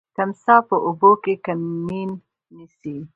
[0.15, 2.09] تمساح په اوبو کي کمین
[2.55, 2.95] نیسي.